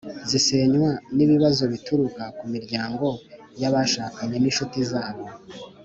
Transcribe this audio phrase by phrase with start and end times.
[0.29, 3.07] zisenywa n’ibibazo bituruka ku miryango
[3.61, 5.25] y’abashakanye n’inshuti zabo.